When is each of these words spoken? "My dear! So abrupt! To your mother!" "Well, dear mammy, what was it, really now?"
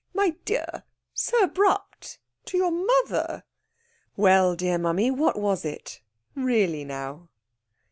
"My 0.15 0.31
dear! 0.45 0.83
So 1.13 1.37
abrupt! 1.43 2.17
To 2.45 2.57
your 2.57 2.71
mother!" 2.71 3.43
"Well, 4.17 4.55
dear 4.55 4.79
mammy, 4.79 5.11
what 5.11 5.37
was 5.39 5.63
it, 5.63 6.01
really 6.35 6.83
now?" 6.83 7.29